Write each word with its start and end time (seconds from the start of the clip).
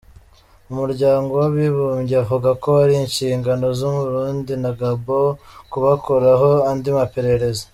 Umuryango 0.71 1.31
w'abibumbye 1.39 2.15
uvuga 2.23 2.49
ko 2.63 2.69
ari 2.83 2.95
ishingano 3.07 3.67
z'Uburundi 3.77 4.53
na 4.63 4.71
Gabon 4.79 5.37
kubakoraho 5.71 6.49
andi 6.71 6.89
maperereza. 6.97 7.63